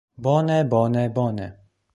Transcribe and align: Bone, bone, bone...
Bone, 0.23 0.63
bone, 0.67 1.09
bone... 1.13 1.53